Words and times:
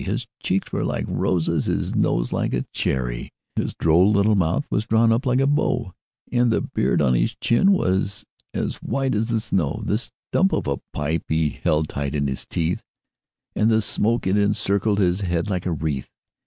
His 0.03 0.25
cheeks 0.41 0.71
were 0.73 0.83
like 0.83 1.05
roses, 1.07 1.65
his 1.67 1.93
nose 1.93 2.33
like 2.33 2.55
a 2.55 2.65
cherry; 2.73 3.29
His 3.55 3.75
droll 3.75 4.11
little 4.11 4.33
mouth 4.33 4.65
was 4.71 4.87
drawn 4.87 5.11
up 5.11 5.27
like 5.27 5.39
a 5.39 5.45
bow, 5.45 5.93
And 6.31 6.51
the 6.51 6.61
beard 6.61 7.03
on 7.03 7.13
his 7.13 7.35
chin 7.39 7.71
was 7.71 8.25
as 8.51 8.77
white 8.77 9.13
as 9.13 9.27
the 9.27 9.39
snow; 9.39 9.83
The 9.85 9.99
stump 9.99 10.53
of 10.53 10.65
a 10.65 10.79
pipe 10.91 11.25
he 11.27 11.49
held 11.51 11.87
tight 11.87 12.15
in 12.15 12.25
his 12.25 12.47
teeth, 12.47 12.81
And 13.55 13.69
the 13.69 13.79
smoke, 13.79 14.25
it 14.25 14.37
encircled 14.39 14.97
his 14.97 15.21
head 15.21 15.51
like 15.51 15.67
a 15.67 15.71
wreath. 15.71 16.09